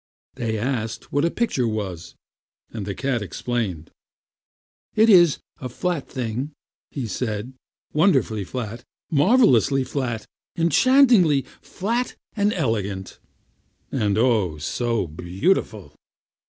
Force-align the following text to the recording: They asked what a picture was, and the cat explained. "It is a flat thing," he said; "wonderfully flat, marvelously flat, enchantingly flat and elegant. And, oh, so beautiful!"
They 0.33 0.57
asked 0.57 1.11
what 1.13 1.25
a 1.25 1.29
picture 1.29 1.67
was, 1.67 2.15
and 2.71 2.87
the 2.87 2.95
cat 2.95 3.21
explained. 3.21 3.91
"It 4.95 5.11
is 5.11 5.37
a 5.59 5.69
flat 5.69 6.09
thing," 6.09 6.53
he 6.89 7.05
said; 7.05 7.53
"wonderfully 7.93 8.43
flat, 8.43 8.83
marvelously 9.11 9.83
flat, 9.83 10.25
enchantingly 10.57 11.45
flat 11.61 12.15
and 12.35 12.51
elegant. 12.51 13.19
And, 13.91 14.17
oh, 14.17 14.57
so 14.57 15.05
beautiful!" 15.05 15.93